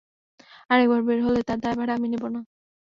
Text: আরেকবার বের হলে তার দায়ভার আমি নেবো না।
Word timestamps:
আরেকবার 0.69 1.01
বের 1.07 1.19
হলে 1.25 1.39
তার 1.43 1.59
দায়ভার 1.59 1.89
আমি 1.91 2.07
নেবো 2.07 2.27
না। 2.29 2.39